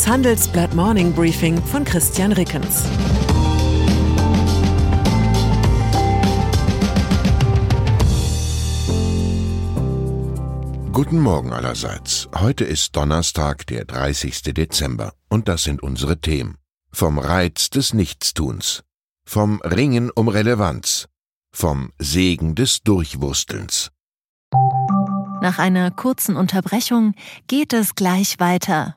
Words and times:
Das 0.00 0.08
Handelsblatt 0.08 0.74
Morning 0.74 1.12
Briefing 1.12 1.62
von 1.62 1.84
Christian 1.84 2.32
Rickens. 2.32 2.84
Guten 10.90 11.18
Morgen 11.18 11.52
allerseits. 11.52 12.30
Heute 12.34 12.64
ist 12.64 12.96
Donnerstag, 12.96 13.66
der 13.66 13.84
30. 13.84 14.54
Dezember, 14.54 15.12
und 15.28 15.48
das 15.48 15.64
sind 15.64 15.82
unsere 15.82 16.18
Themen. 16.18 16.56
Vom 16.90 17.18
Reiz 17.18 17.68
des 17.68 17.92
Nichtstuns, 17.92 18.82
vom 19.26 19.60
Ringen 19.60 20.10
um 20.10 20.28
Relevanz, 20.28 21.08
vom 21.52 21.92
Segen 21.98 22.54
des 22.54 22.80
Durchwurstelns. 22.84 23.90
Nach 25.42 25.58
einer 25.58 25.90
kurzen 25.90 26.36
Unterbrechung 26.36 27.12
geht 27.48 27.74
es 27.74 27.94
gleich 27.94 28.40
weiter. 28.40 28.96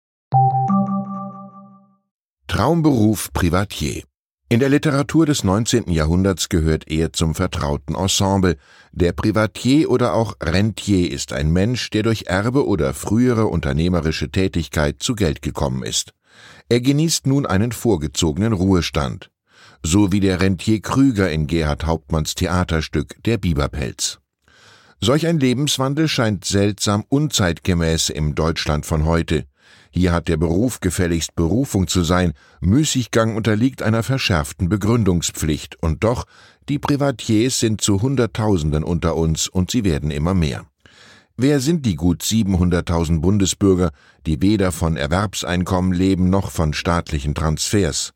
Traumberuf 2.51 3.31
Privatier 3.31 4.03
in 4.49 4.59
der 4.59 4.67
Literatur 4.67 5.25
des 5.25 5.45
19. 5.45 5.89
Jahrhunderts 5.89 6.49
gehört 6.49 6.83
er 6.91 7.13
zum 7.13 7.33
vertrauten 7.33 7.95
Ensemble. 7.95 8.57
Der 8.91 9.13
Privatier 9.13 9.89
oder 9.89 10.13
auch 10.13 10.35
Rentier 10.43 11.09
ist 11.09 11.31
ein 11.31 11.53
Mensch, 11.53 11.89
der 11.91 12.03
durch 12.03 12.23
Erbe 12.27 12.67
oder 12.67 12.93
frühere 12.93 13.45
unternehmerische 13.45 14.29
Tätigkeit 14.31 15.01
zu 15.01 15.15
Geld 15.15 15.41
gekommen 15.41 15.83
ist. 15.83 16.11
Er 16.67 16.81
genießt 16.81 17.25
nun 17.25 17.45
einen 17.45 17.71
vorgezogenen 17.71 18.51
Ruhestand. 18.51 19.31
So 19.81 20.11
wie 20.11 20.19
der 20.19 20.41
Rentier 20.41 20.81
Krüger 20.81 21.31
in 21.31 21.47
Gerhard 21.47 21.85
Hauptmanns 21.85 22.35
Theaterstück 22.35 23.15
Der 23.23 23.37
Biberpelz. 23.37 24.20
Solch 25.03 25.25
ein 25.25 25.39
Lebenswandel 25.39 26.07
scheint 26.07 26.45
seltsam 26.45 27.03
unzeitgemäß 27.09 28.09
im 28.09 28.35
Deutschland 28.35 28.85
von 28.85 29.05
heute. 29.05 29.45
Hier 29.89 30.11
hat 30.11 30.27
der 30.27 30.37
Beruf 30.37 30.79
gefälligst 30.79 31.35
Berufung 31.35 31.87
zu 31.87 32.03
sein, 32.03 32.33
Müßiggang 32.61 33.35
unterliegt 33.35 33.81
einer 33.81 34.03
verschärften 34.03 34.69
Begründungspflicht, 34.69 35.81
und 35.81 36.03
doch, 36.03 36.25
die 36.69 36.77
Privatiers 36.77 37.59
sind 37.59 37.81
zu 37.81 38.03
Hunderttausenden 38.03 38.83
unter 38.83 39.15
uns 39.15 39.47
und 39.47 39.71
sie 39.71 39.83
werden 39.83 40.11
immer 40.11 40.35
mehr. 40.35 40.67
Wer 41.35 41.59
sind 41.59 41.87
die 41.87 41.95
gut 41.95 42.21
700.000 42.21 43.21
Bundesbürger, 43.21 43.89
die 44.27 44.39
weder 44.43 44.71
von 44.71 44.97
Erwerbseinkommen 44.97 45.93
leben 45.93 46.29
noch 46.29 46.51
von 46.51 46.73
staatlichen 46.73 47.33
Transfers? 47.33 48.13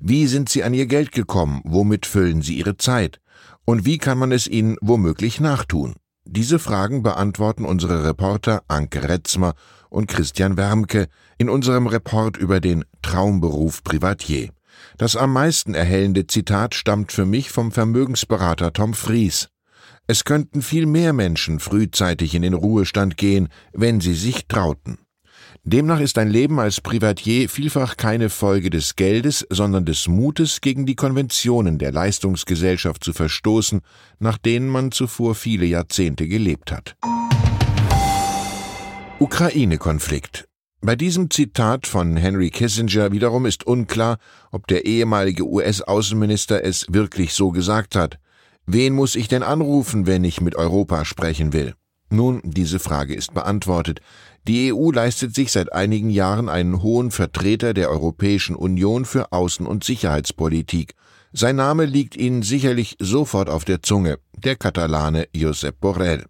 Wie 0.00 0.26
sind 0.26 0.48
sie 0.48 0.64
an 0.64 0.72
ihr 0.72 0.86
Geld 0.86 1.12
gekommen? 1.12 1.60
Womit 1.64 2.06
füllen 2.06 2.40
sie 2.40 2.56
ihre 2.56 2.78
Zeit? 2.78 3.20
Und 3.66 3.84
wie 3.84 3.98
kann 3.98 4.16
man 4.16 4.32
es 4.32 4.48
ihnen 4.48 4.76
womöglich 4.80 5.38
nachtun? 5.38 5.94
Diese 6.34 6.58
Fragen 6.58 7.02
beantworten 7.02 7.66
unsere 7.66 8.04
Reporter 8.06 8.62
Anke 8.66 9.06
Retzmer 9.06 9.52
und 9.90 10.08
Christian 10.08 10.56
Wermke 10.56 11.08
in 11.36 11.50
unserem 11.50 11.86
Report 11.86 12.38
über 12.38 12.58
den 12.58 12.86
Traumberuf 13.02 13.84
Privatier. 13.84 14.48
Das 14.96 15.14
am 15.14 15.34
meisten 15.34 15.74
erhellende 15.74 16.26
Zitat 16.26 16.74
stammt 16.74 17.12
für 17.12 17.26
mich 17.26 17.50
vom 17.50 17.70
Vermögensberater 17.70 18.72
Tom 18.72 18.94
Fries. 18.94 19.50
Es 20.06 20.24
könnten 20.24 20.62
viel 20.62 20.86
mehr 20.86 21.12
Menschen 21.12 21.60
frühzeitig 21.60 22.34
in 22.34 22.40
den 22.40 22.54
Ruhestand 22.54 23.18
gehen, 23.18 23.50
wenn 23.74 24.00
sie 24.00 24.14
sich 24.14 24.46
trauten. 24.46 24.96
Demnach 25.64 26.00
ist 26.00 26.18
ein 26.18 26.28
Leben 26.28 26.58
als 26.58 26.80
Privatier 26.80 27.48
vielfach 27.48 27.96
keine 27.96 28.30
Folge 28.30 28.68
des 28.68 28.96
Geldes, 28.96 29.46
sondern 29.48 29.84
des 29.84 30.08
Mutes, 30.08 30.60
gegen 30.60 30.86
die 30.86 30.96
Konventionen 30.96 31.78
der 31.78 31.92
Leistungsgesellschaft 31.92 33.04
zu 33.04 33.12
verstoßen, 33.12 33.80
nach 34.18 34.38
denen 34.38 34.68
man 34.68 34.90
zuvor 34.90 35.36
viele 35.36 35.64
Jahrzehnte 35.64 36.26
gelebt 36.26 36.72
hat. 36.72 36.96
Ukraine-Konflikt. 39.20 40.48
Bei 40.80 40.96
diesem 40.96 41.30
Zitat 41.30 41.86
von 41.86 42.16
Henry 42.16 42.50
Kissinger 42.50 43.12
wiederum 43.12 43.46
ist 43.46 43.64
unklar, 43.64 44.18
ob 44.50 44.66
der 44.66 44.84
ehemalige 44.84 45.46
US-Außenminister 45.46 46.64
es 46.64 46.86
wirklich 46.88 47.34
so 47.34 47.52
gesagt 47.52 47.94
hat. 47.94 48.18
Wen 48.66 48.94
muss 48.94 49.14
ich 49.14 49.28
denn 49.28 49.44
anrufen, 49.44 50.08
wenn 50.08 50.24
ich 50.24 50.40
mit 50.40 50.56
Europa 50.56 51.04
sprechen 51.04 51.52
will? 51.52 51.74
Nun, 52.12 52.42
diese 52.44 52.78
Frage 52.78 53.14
ist 53.14 53.32
beantwortet. 53.32 54.02
Die 54.46 54.70
EU 54.70 54.90
leistet 54.90 55.34
sich 55.34 55.50
seit 55.50 55.72
einigen 55.72 56.10
Jahren 56.10 56.50
einen 56.50 56.82
hohen 56.82 57.10
Vertreter 57.10 57.72
der 57.72 57.88
Europäischen 57.88 58.54
Union 58.54 59.06
für 59.06 59.32
Außen- 59.32 59.64
und 59.64 59.82
Sicherheitspolitik. 59.82 60.94
Sein 61.32 61.56
Name 61.56 61.86
liegt 61.86 62.14
Ihnen 62.14 62.42
sicherlich 62.42 62.96
sofort 62.98 63.48
auf 63.48 63.64
der 63.64 63.80
Zunge, 63.80 64.18
der 64.36 64.56
Katalane 64.56 65.26
Josep 65.32 65.80
Borrell. 65.80 66.26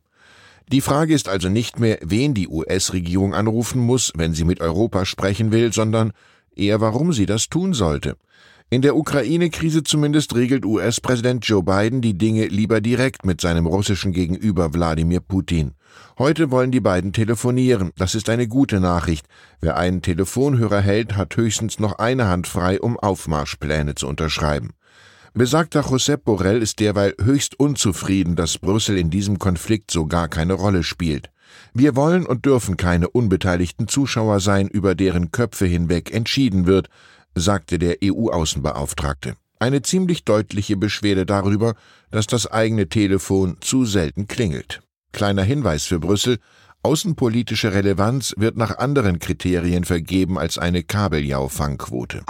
Die 0.70 0.80
Frage 0.80 1.14
ist 1.14 1.28
also 1.28 1.48
nicht 1.48 1.80
mehr, 1.80 1.98
wen 2.00 2.32
die 2.32 2.46
US-Regierung 2.46 3.34
anrufen 3.34 3.80
muss, 3.80 4.12
wenn 4.14 4.34
sie 4.34 4.44
mit 4.44 4.60
Europa 4.60 5.04
sprechen 5.04 5.50
will, 5.50 5.72
sondern 5.72 6.12
eher 6.54 6.80
warum 6.80 7.12
sie 7.12 7.26
das 7.26 7.48
tun 7.48 7.74
sollte. 7.74 8.16
In 8.72 8.80
der 8.80 8.96
Ukraine-Krise 8.96 9.82
zumindest 9.82 10.34
regelt 10.34 10.64
US-Präsident 10.64 11.46
Joe 11.46 11.62
Biden 11.62 12.00
die 12.00 12.16
Dinge 12.16 12.46
lieber 12.46 12.80
direkt 12.80 13.26
mit 13.26 13.38
seinem 13.38 13.66
russischen 13.66 14.12
Gegenüber 14.12 14.72
Wladimir 14.72 15.20
Putin. 15.20 15.72
Heute 16.16 16.50
wollen 16.50 16.70
die 16.70 16.80
beiden 16.80 17.12
telefonieren. 17.12 17.90
Das 17.98 18.14
ist 18.14 18.30
eine 18.30 18.48
gute 18.48 18.80
Nachricht. 18.80 19.26
Wer 19.60 19.76
einen 19.76 20.00
Telefonhörer 20.00 20.80
hält, 20.80 21.18
hat 21.18 21.36
höchstens 21.36 21.80
noch 21.80 21.98
eine 21.98 22.28
Hand 22.28 22.46
frei, 22.46 22.80
um 22.80 22.98
Aufmarschpläne 22.98 23.94
zu 23.94 24.08
unterschreiben. 24.08 24.70
Besagter 25.34 25.84
Josep 25.86 26.24
Borrell 26.24 26.62
ist 26.62 26.80
derweil 26.80 27.14
höchst 27.22 27.60
unzufrieden, 27.60 28.36
dass 28.36 28.56
Brüssel 28.56 28.96
in 28.96 29.10
diesem 29.10 29.38
Konflikt 29.38 29.90
so 29.90 30.06
gar 30.06 30.28
keine 30.28 30.54
Rolle 30.54 30.82
spielt. 30.82 31.28
Wir 31.74 31.94
wollen 31.94 32.24
und 32.24 32.46
dürfen 32.46 32.78
keine 32.78 33.10
unbeteiligten 33.10 33.86
Zuschauer 33.86 34.40
sein, 34.40 34.68
über 34.68 34.94
deren 34.94 35.30
Köpfe 35.30 35.66
hinweg 35.66 36.10
entschieden 36.10 36.66
wird, 36.66 36.88
sagte 37.34 37.78
der 37.78 37.96
EU-Außenbeauftragte. 38.04 39.34
Eine 39.58 39.82
ziemlich 39.82 40.24
deutliche 40.24 40.76
Beschwerde 40.76 41.24
darüber, 41.24 41.74
dass 42.10 42.26
das 42.26 42.46
eigene 42.46 42.88
Telefon 42.88 43.56
zu 43.60 43.84
selten 43.84 44.26
klingelt. 44.26 44.80
Kleiner 45.12 45.44
Hinweis 45.44 45.84
für 45.84 46.00
Brüssel, 46.00 46.38
außenpolitische 46.82 47.72
Relevanz 47.72 48.34
wird 48.36 48.56
nach 48.56 48.78
anderen 48.78 49.18
Kriterien 49.18 49.84
vergeben 49.84 50.38
als 50.38 50.58
eine 50.58 50.82
Kabeljau-Fangquote. 50.82 52.24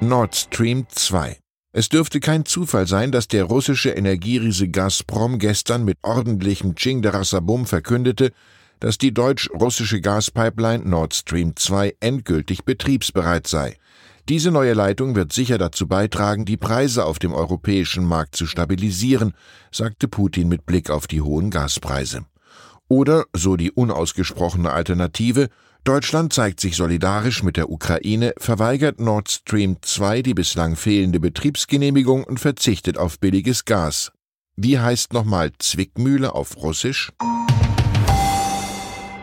Nord 0.00 0.36
Stream 0.36 0.86
2. 0.90 1.38
Es 1.72 1.88
dürfte 1.88 2.20
kein 2.20 2.44
Zufall 2.44 2.86
sein, 2.86 3.12
dass 3.12 3.28
der 3.28 3.44
russische 3.44 3.90
Energieriese 3.90 4.68
Gazprom 4.68 5.38
gestern 5.38 5.84
mit 5.84 5.98
ordentlichem 6.02 6.74
Chingdarasabum 6.74 7.66
verkündete, 7.66 8.32
dass 8.80 8.98
die 8.98 9.12
deutsch-russische 9.12 10.00
Gaspipeline 10.00 10.84
Nord 10.88 11.14
Stream 11.14 11.54
2 11.56 11.96
endgültig 12.00 12.64
betriebsbereit 12.64 13.46
sei. 13.46 13.76
Diese 14.28 14.50
neue 14.50 14.74
Leitung 14.74 15.14
wird 15.14 15.32
sicher 15.32 15.56
dazu 15.56 15.86
beitragen, 15.86 16.44
die 16.44 16.56
Preise 16.56 17.04
auf 17.04 17.18
dem 17.20 17.32
europäischen 17.32 18.04
Markt 18.04 18.34
zu 18.34 18.46
stabilisieren, 18.46 19.34
sagte 19.70 20.08
Putin 20.08 20.48
mit 20.48 20.66
Blick 20.66 20.90
auf 20.90 21.06
die 21.06 21.22
hohen 21.22 21.50
Gaspreise. 21.50 22.26
Oder, 22.88 23.24
so 23.32 23.56
die 23.56 23.70
unausgesprochene 23.70 24.72
Alternative, 24.72 25.48
Deutschland 25.84 26.32
zeigt 26.32 26.58
sich 26.58 26.74
solidarisch 26.74 27.44
mit 27.44 27.56
der 27.56 27.70
Ukraine, 27.70 28.34
verweigert 28.38 28.98
Nord 28.98 29.30
Stream 29.30 29.76
2 29.80 30.22
die 30.22 30.34
bislang 30.34 30.74
fehlende 30.74 31.20
Betriebsgenehmigung 31.20 32.24
und 32.24 32.40
verzichtet 32.40 32.98
auf 32.98 33.20
billiges 33.20 33.64
Gas. 33.64 34.10
Wie 34.56 34.80
heißt 34.80 35.12
nochmal 35.12 35.52
Zwickmühle 35.60 36.34
auf 36.34 36.56
Russisch? 36.56 37.12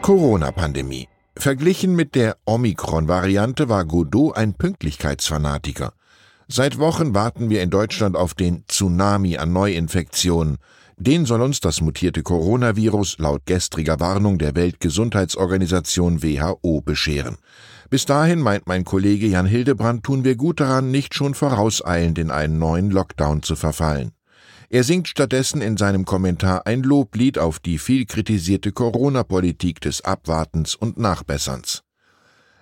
Corona-Pandemie. 0.03 1.07
Verglichen 1.37 1.95
mit 1.95 2.13
der 2.13 2.35
Omikron-Variante 2.43 3.69
war 3.69 3.85
Godot 3.85 4.35
ein 4.35 4.53
Pünktlichkeitsfanatiker. 4.53 5.93
Seit 6.49 6.77
Wochen 6.77 7.15
warten 7.15 7.49
wir 7.49 7.63
in 7.63 7.69
Deutschland 7.69 8.17
auf 8.17 8.33
den 8.33 8.65
Tsunami 8.67 9.37
an 9.37 9.53
Neuinfektionen. 9.53 10.57
Den 10.97 11.25
soll 11.25 11.41
uns 11.41 11.61
das 11.61 11.79
mutierte 11.79 12.21
Coronavirus 12.21 13.19
laut 13.19 13.45
gestriger 13.45 14.01
Warnung 14.01 14.39
der 14.39 14.55
Weltgesundheitsorganisation 14.55 16.21
WHO 16.21 16.81
bescheren. 16.81 17.37
Bis 17.89 18.05
dahin, 18.05 18.41
meint 18.41 18.67
mein 18.67 18.83
Kollege 18.83 19.27
Jan 19.27 19.45
Hildebrand, 19.45 20.03
tun 20.03 20.25
wir 20.25 20.35
gut 20.35 20.59
daran, 20.59 20.91
nicht 20.91 21.15
schon 21.15 21.33
vorauseilend 21.33 22.17
in 22.19 22.29
einen 22.29 22.59
neuen 22.59 22.91
Lockdown 22.91 23.41
zu 23.41 23.55
verfallen. 23.55 24.11
Er 24.73 24.83
singt 24.83 25.07
stattdessen 25.07 25.61
in 25.61 25.77
seinem 25.77 26.03
Kommentar 26.03 26.65
ein 26.65 26.81
Loblied 26.81 27.37
auf 27.37 27.59
die 27.59 27.77
viel 27.77 28.07
kritisierte 28.07 28.71
Corona-Politik 28.71 29.79
des 29.81 30.03
Abwartens 30.03 30.73
und 30.73 30.97
Nachbesserns. 30.97 31.83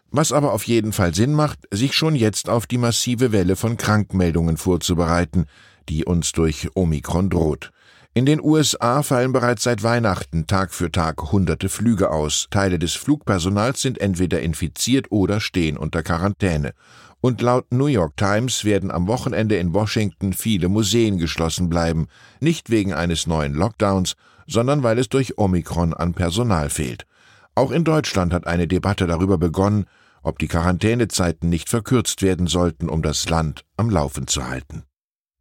Was 0.10 0.34
aber 0.34 0.52
auf 0.52 0.66
jeden 0.66 0.92
Fall 0.92 1.16
Sinn 1.16 1.32
macht, 1.32 1.60
sich 1.72 1.94
schon 1.94 2.16
jetzt 2.16 2.50
auf 2.50 2.68
die 2.68 2.78
massive 2.78 3.32
Welle 3.32 3.56
von 3.56 3.78
Krankmeldungen 3.78 4.58
vorzubereiten, 4.58 5.46
die 5.88 6.04
uns 6.04 6.34
durch 6.34 6.68
Omikron 6.76 7.30
droht. 7.30 7.72
In 8.14 8.26
den 8.26 8.42
USA 8.42 9.04
fallen 9.04 9.32
bereits 9.32 9.64
seit 9.64 9.82
Weihnachten 9.82 10.48
Tag 10.48 10.74
für 10.74 10.92
Tag 10.92 11.32
hunderte 11.32 11.70
Flüge 11.70 12.12
aus. 12.12 12.48
Teile 12.52 12.78
des 12.78 12.94
Flugpersonals 12.94 13.82
sind 13.82 14.02
entweder 14.02 14.42
infiziert 14.42 15.14
oder 15.14 15.40
stehen 15.40 15.78
unter 15.78 16.04
Quarantäne. 16.04 16.74
Und 17.22 17.42
laut 17.42 17.72
New 17.72 17.86
York 17.86 18.18
Times 18.18 18.66
werden 18.66 18.90
am 18.90 19.08
Wochenende 19.08 19.56
in 19.58 19.74
Washington 19.74 20.34
viele 20.34 20.70
Museen 20.70 21.20
geschlossen 21.20 21.70
bleiben, 21.70 22.08
nicht 22.40 22.72
wegen 22.72 22.94
eines 22.94 23.28
neuen 23.28 23.54
Lockdowns, 23.54 24.16
sondern 24.48 24.82
weil 24.82 24.98
es 24.98 25.08
durch 25.08 25.38
Omikron 25.38 25.94
an 25.94 26.14
Personal 26.14 26.70
fehlt. 26.70 27.06
Auch 27.54 27.72
in 27.72 27.84
Deutschland 27.84 28.34
hat 28.34 28.48
eine 28.48 28.68
Debatte 28.68 29.06
darüber 29.06 29.38
begonnen, 29.38 29.86
ob 30.24 30.40
die 30.40 30.48
Quarantänezeiten 30.48 31.50
nicht 31.50 31.70
verkürzt 31.70 32.22
werden 32.22 32.48
sollten, 32.48 32.90
um 32.90 33.02
das 33.02 33.30
Land 33.30 33.66
am 33.78 33.90
Laufen 33.90 34.28
zu 34.28 34.48
halten. 34.48 34.84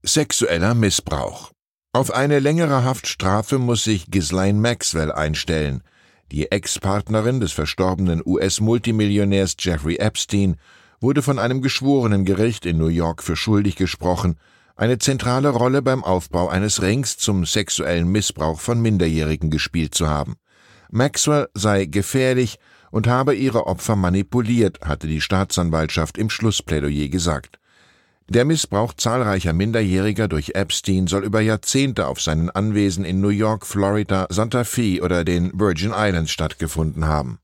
Sexueller 0.02 0.74
Missbrauch. 0.74 1.50
Auf 1.92 2.12
eine 2.12 2.38
längere 2.38 2.84
Haftstrafe 2.84 3.58
muss 3.58 3.84
sich 3.84 4.10
Ghislaine 4.10 4.58
Maxwell 4.58 5.12
einstellen. 5.12 5.82
Die 6.30 6.50
Ex-Partnerin 6.50 7.40
des 7.40 7.52
verstorbenen 7.52 8.22
US-Multimillionärs 8.24 9.56
Jeffrey 9.58 9.96
Epstein 9.96 10.56
wurde 11.00 11.22
von 11.22 11.38
einem 11.38 11.62
geschworenen 11.62 12.24
Gericht 12.24 12.66
in 12.66 12.78
New 12.78 12.88
York 12.88 13.22
für 13.22 13.36
schuldig 13.36 13.76
gesprochen, 13.76 14.36
eine 14.76 14.98
zentrale 14.98 15.50
Rolle 15.50 15.82
beim 15.82 16.04
Aufbau 16.04 16.48
eines 16.48 16.82
Rings 16.82 17.16
zum 17.18 17.44
sexuellen 17.44 18.08
Missbrauch 18.08 18.60
von 18.60 18.80
Minderjährigen 18.80 19.50
gespielt 19.50 19.94
zu 19.94 20.08
haben. 20.08 20.36
Maxwell 20.90 21.48
sei 21.54 21.84
gefährlich 21.84 22.58
und 22.90 23.06
habe 23.06 23.34
ihre 23.34 23.66
Opfer 23.66 23.96
manipuliert, 23.96 24.80
hatte 24.82 25.06
die 25.06 25.20
Staatsanwaltschaft 25.20 26.18
im 26.18 26.30
Schlussplädoyer 26.30 27.08
gesagt. 27.08 27.58
Der 28.28 28.44
Missbrauch 28.44 28.94
zahlreicher 28.94 29.52
Minderjähriger 29.52 30.28
durch 30.28 30.50
Epstein 30.54 31.08
soll 31.08 31.24
über 31.24 31.40
Jahrzehnte 31.40 32.06
auf 32.06 32.20
seinen 32.20 32.48
Anwesen 32.48 33.04
in 33.04 33.20
New 33.20 33.28
York, 33.28 33.66
Florida, 33.66 34.26
Santa 34.30 34.64
Fe 34.64 35.00
oder 35.02 35.24
den 35.24 35.50
Virgin 35.58 35.92
Islands 35.94 36.30
stattgefunden 36.30 37.06
haben. 37.06 37.40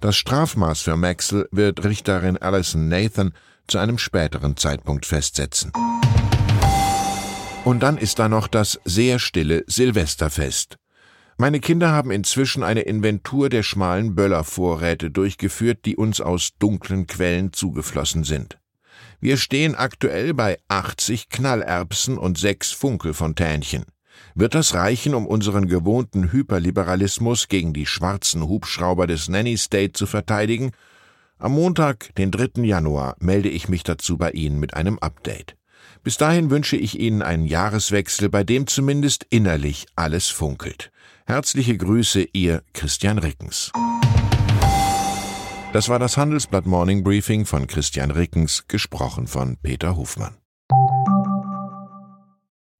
Das 0.00 0.16
Strafmaß 0.16 0.82
für 0.82 0.96
Maxwell 0.96 1.48
wird 1.50 1.84
Richterin 1.84 2.36
Alison 2.36 2.88
Nathan 2.88 3.32
zu 3.66 3.78
einem 3.78 3.98
späteren 3.98 4.56
Zeitpunkt 4.56 5.06
festsetzen. 5.06 5.72
Und 7.64 7.80
dann 7.82 7.98
ist 7.98 8.20
da 8.20 8.28
noch 8.28 8.46
das 8.46 8.80
sehr 8.84 9.18
stille 9.18 9.64
Silvesterfest. 9.66 10.76
Meine 11.36 11.60
Kinder 11.60 11.90
haben 11.90 12.10
inzwischen 12.12 12.62
eine 12.62 12.82
Inventur 12.82 13.48
der 13.48 13.62
schmalen 13.62 14.14
Böllervorräte 14.14 15.10
durchgeführt, 15.10 15.84
die 15.84 15.96
uns 15.96 16.20
aus 16.20 16.50
dunklen 16.58 17.06
Quellen 17.06 17.52
zugeflossen 17.52 18.24
sind. 18.24 18.58
Wir 19.20 19.36
stehen 19.36 19.74
aktuell 19.74 20.32
bei 20.32 20.58
80 20.68 21.28
Knallerbsen 21.28 22.18
und 22.18 22.38
sechs 22.38 22.70
Funkelfontänchen. 22.70 23.84
Wird 24.34 24.54
das 24.54 24.74
reichen, 24.74 25.14
um 25.14 25.26
unseren 25.26 25.66
gewohnten 25.66 26.32
Hyperliberalismus 26.32 27.48
gegen 27.48 27.72
die 27.72 27.86
schwarzen 27.86 28.46
Hubschrauber 28.46 29.06
des 29.06 29.28
Nanny 29.28 29.56
State 29.56 29.92
zu 29.92 30.06
verteidigen? 30.06 30.72
Am 31.38 31.52
Montag, 31.52 32.14
den 32.16 32.30
3. 32.30 32.62
Januar, 32.62 33.16
melde 33.20 33.48
ich 33.48 33.68
mich 33.68 33.82
dazu 33.82 34.16
bei 34.16 34.30
Ihnen 34.32 34.58
mit 34.58 34.74
einem 34.74 34.98
Update. 34.98 35.56
Bis 36.02 36.16
dahin 36.16 36.50
wünsche 36.50 36.76
ich 36.76 36.98
Ihnen 36.98 37.22
einen 37.22 37.46
Jahreswechsel, 37.46 38.28
bei 38.28 38.44
dem 38.44 38.66
zumindest 38.66 39.26
innerlich 39.30 39.86
alles 39.96 40.28
funkelt. 40.28 40.90
Herzliche 41.26 41.76
Grüße, 41.76 42.26
Ihr 42.32 42.62
Christian 42.72 43.18
Rickens. 43.18 43.72
Das 45.72 45.88
war 45.88 45.98
das 45.98 46.16
Handelsblatt 46.16 46.64
Morning 46.64 47.04
Briefing 47.04 47.44
von 47.44 47.66
Christian 47.66 48.10
Rickens, 48.10 48.64
gesprochen 48.68 49.26
von 49.26 49.58
Peter 49.62 49.96
Hofmann. 49.96 50.34